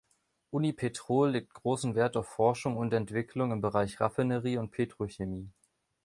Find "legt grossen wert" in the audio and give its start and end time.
1.29-2.17